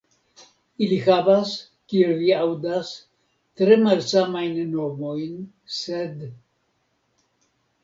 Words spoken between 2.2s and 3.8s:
vi aŭdas, tre